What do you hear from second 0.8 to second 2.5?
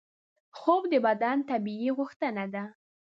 د بدن طبیعي غوښتنه